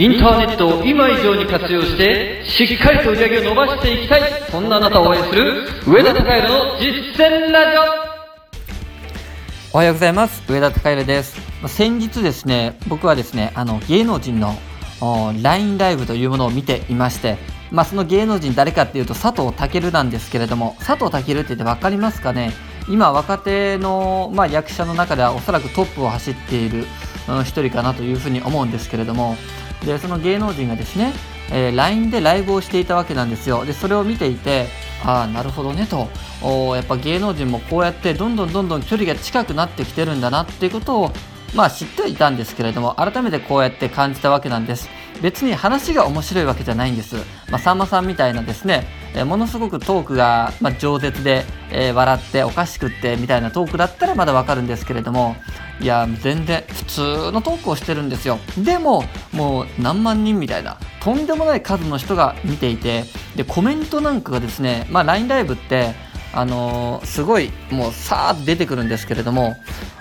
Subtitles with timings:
[0.00, 7.82] インターネットを今以上に活用して、しっかりと売り上げを伸ばしていきたい、そんなあなたを応援する、上田隆弘の実践ラジオ。
[9.74, 10.42] おはようございます。
[10.50, 11.38] 上田隆弘です。
[11.68, 14.56] 先日ですね僕はですねあの芸能人の
[15.42, 17.36] LINE ライブというものを見ていまして
[17.70, 22.54] まあその芸能人誰かっていうと佐藤健なんですけれども佐藤健って言って分かりますかね？
[22.88, 26.86] 今若手の、まあ、役者の中ではおそらくトップを走っている
[27.28, 29.36] うん一人かなというふうに思うんですけれども
[29.84, 31.12] でその芸能人がですね、
[31.50, 33.64] えー LINE でライブをしていたわけなんですよ。
[33.64, 34.66] でそれを見ていて
[35.04, 36.08] ああなるほどねと。
[36.42, 41.10] おやっぱ芸能人もこうやってどんどんどんどん距離が近くなってきてるんだなっていうことを
[41.54, 44.88] まあ知ってはいたんですけれども改めてこうやって感じたわけなんです。
[45.20, 47.16] 別に話が面白いわけじゃないんです、
[47.50, 55.36] まあ、さんまさんみたいなですね、えーものすごくトークが、まあ、饒舌で、えー笑っておかしくってみたいなトークだったらまだわかるんですけれども
[55.78, 58.38] いや全然普通のトークをしてるんですよ。
[58.56, 59.04] でも
[59.40, 63.04] もう何万人みたいなとんでもない数の人が見ていて
[63.36, 65.94] でコメントなんかがですね、まあ、LINE ライブって
[66.34, 69.56] あのーすごいもうさーっと出てくるんですけれども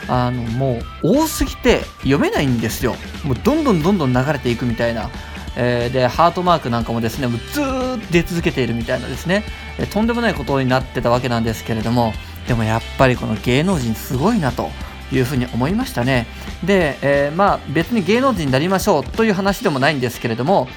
[0.09, 2.95] あのもう多すぎて読めないんですよ。
[3.23, 5.09] もうどんどんどんどん流れていくみたいな、
[5.55, 9.43] えーでハートマークなんかもですねもうずーっと出続けているみたいなですね、
[9.79, 12.13] えとんでもないことになってたわけなんですけれども
[12.47, 14.69] でもやっぱりこの芸能人すごいなと。
[15.11, 16.27] いうふうに思いましたね
[16.63, 20.67] で、えーまあ別に芸能人になりましょうという話でもないんですけれども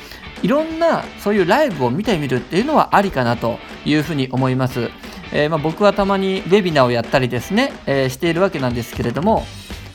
[0.43, 4.91] いろんなそういうライブを見てみるっていうのはありかなというふうに思います。
[5.35, 9.47] えーまあ、僕はたまにウェビナーをやったりですね、えーしているわけなんですけれども、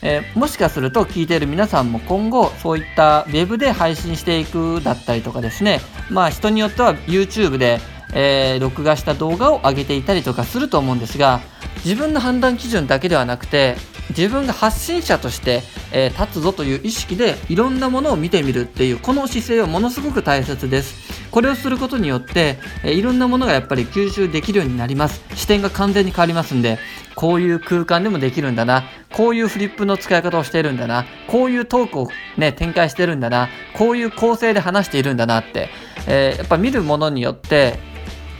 [0.02, 5.80] えーもしかすると聞いている皆さんも今後そういったウェブで配信していくだったりとかですね
[6.10, 7.78] まあ人によっては YouTube で、
[8.14, 11.40] えー録画した動画を上げていたりとかすると思うんですが
[11.84, 13.76] 自分の判断基準だけではなくて
[14.10, 21.08] 自分が発信者として、えー立つぞという意識でいろんなものを見てみるっていうこの姿勢はものすごく大切です。
[21.30, 25.22] これをすることによって、えーいろんなものがやっぱり吸収できるようになります。
[25.34, 26.78] 視点が完全に変わりますんで
[27.14, 28.84] こういう空間でもできるんだな。
[29.12, 31.04] こういうフリップの使い方をしているんだな。
[31.26, 33.48] こういうトークをね展開してるんだな。
[33.74, 35.68] こういう構成で話しているんだなって、
[36.06, 37.78] えーやっぱ見るものによって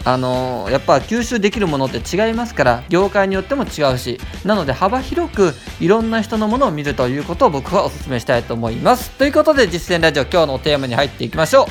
[0.08, 9.10] あのやっぱ吸収できるものって違いますから業界によっても違うしなので幅広くいろんな人のものを見るということを僕はお勧めしたいと思います。
[9.18, 11.66] ということで実践ラジオ今日のテーマに入っていきましょう。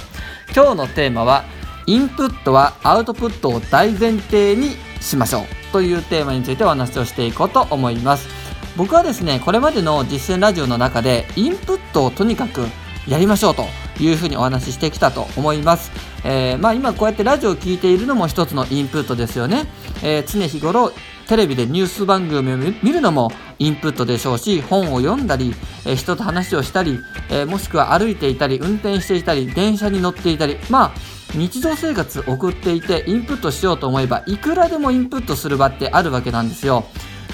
[0.54, 1.46] 今日のテーマは
[1.88, 5.44] インプットはアウトプットを大前提にしましょう。
[5.72, 8.28] というテーマについてお話をしていこうと思います。
[8.76, 12.68] 僕はですねこれまでの実践ラジオの中でインプットをとにかく
[13.08, 13.87] やりましょうと。
[14.00, 15.92] いうふうにお話ししてきたと思います、
[16.24, 19.66] えーまあ、今こうやってラジオを聞いているのも一つのインプットですよね、
[20.04, 20.92] えー常日頃
[21.28, 25.54] テレビでニュース番組を見るのもインプットでしょうし本を読んだり、
[25.86, 27.00] えー人と話をしたり、
[27.30, 30.92] えもしくは歩いていたり運転していたり電車に乗っていたりまあ
[31.36, 36.86] 日常生活送っていてインプットしようと思えばいくらでもインプットする場ってあるわけなんですよ。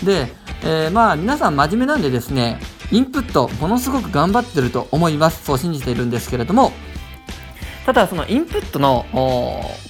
[0.03, 0.27] で、
[0.63, 2.59] えーまあ皆さん真面目なんでですね
[2.93, 6.71] インプットものすごく頑張ってると思いますそう信じているんですけれども
[7.87, 9.05] ただそのインプットの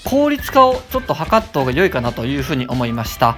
[0.05, 3.37] 効率化をちょっと図った方が良いかなというふうに思いました。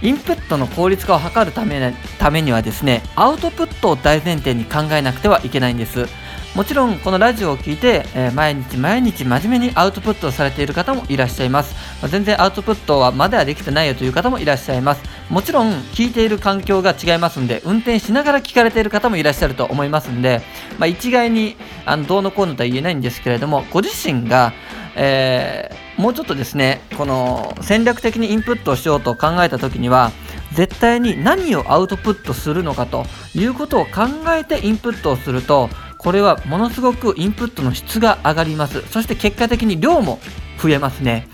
[0.00, 6.06] インプットの効率化を図るためためにはですねアウトプットを大前提に考えなくてはいけないんです。
[6.54, 15.02] もちろんこのラジオを聞いて、えー毎日毎日真面目にアウトプットをされている方もいらっしゃいます、まあ全然アウトプットはまだはできてないよという方もいらっしゃいます。
[15.30, 20.42] もちろん聞いている環境が違いますんで運転しながら聞かれている方もいらっしゃると思いますんで、
[20.78, 24.52] まあ、一概にあのどうのこうのとは言えないんですけれどもご自身が、
[24.94, 30.10] えーもうちょっとですねこの戦略的にインプットをしようと考えた時には
[30.52, 35.68] 絶対に何をアウトプットするのかということを考えてインプットをすると
[36.02, 38.82] これはものすごくインプットの質が上がります。
[38.88, 40.18] そして結果的に量も
[40.60, 41.28] 増えますね、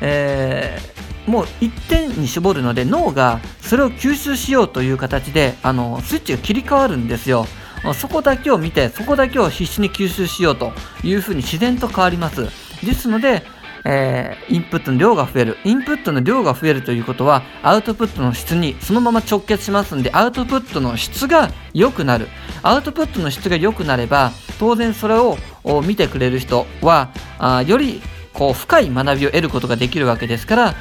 [0.00, 0.98] えー
[1.28, 7.46] もう一点に絞るので脳がそれを吸収しようという形であのスイッチが切り替わるんですよ。
[7.94, 10.72] そこだけを見てそこだけを必死に吸収しようと
[11.04, 12.44] いうふうに自然と変わります。
[12.84, 13.44] ですので
[13.84, 15.56] えーインプットの量が増える。
[15.64, 22.28] インプットの量が増えるということはアウトプットの質にそのまま直結しますんでアウトプットの質が良くなる。
[22.62, 25.36] アウトプットの質が良くなれば当然それを
[25.82, 28.00] 見てくれる人はあより
[28.32, 30.74] こう深い学びを得ることができるわけですから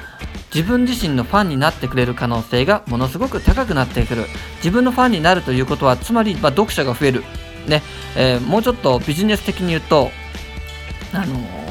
[0.53, 4.25] 自分自身のファンになってくれる可能性がものすごく高くなってくる。
[4.57, 7.23] 自分のファンになるということはつまり、まあ、読者が増える、
[7.67, 7.83] ね。
[8.15, 10.09] えーもうちょっとビジネス的に言うと
[11.13, 11.67] あのー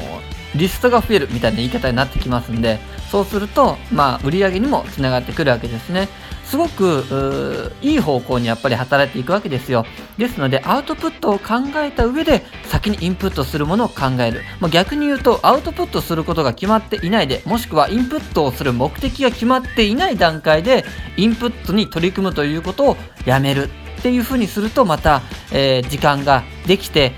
[0.57, 2.79] リストが増えるみたいな言い方になってきますんで
[3.11, 6.09] そうすると、まあ、売り上げにもつながってくるわけですね。
[6.43, 9.85] すごくいい方向にやっぱり働いていくわけですよ。
[10.17, 20.85] ですのでアウトプットを考えた上で先にインプットするものを考える、まあ、逆に言うとアウトプットすることが決まっていないでもしくはインプットをする目的が決まっていない段階で
[21.17, 23.69] インプットに取り組むということをやめる。
[23.97, 27.13] っていうふうにするとまた、えー、時間ができて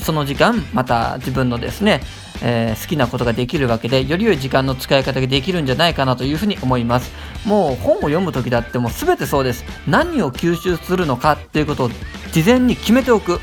[0.00, 2.00] その時間また自分のですね
[2.42, 7.12] えー、好きなことができるわけでより良い時間の使い方ができるんじゃないかなというふうに思います。
[7.44, 9.64] もう本を読む時だってもう全てそうです。
[9.86, 11.90] 何を吸収するのかっていうことを
[12.32, 13.38] 事前に決めておくっ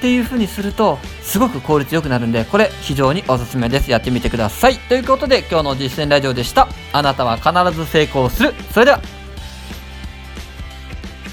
[0.00, 3.90] ていう風にするとすごく効率よくなるんでこれ非常におすすめです。
[3.90, 4.76] やってみてください。
[4.76, 6.68] ということで今日の実践ラジオでした。
[6.92, 8.54] あなたは必ず成功する。
[8.72, 9.15] それでは。